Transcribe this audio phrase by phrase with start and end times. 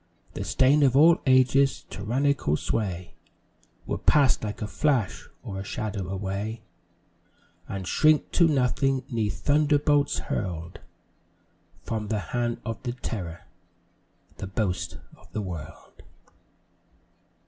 [0.33, 3.13] The stain of all ages, tyrannical sway,
[3.85, 6.63] Will pass like a flash or a shadow away,
[7.69, 10.79] And shrink to nothing 'neath thunderbolts hurl'd
[11.83, 13.41] From the hand of the terror
[14.37, 16.01] the boast of the world.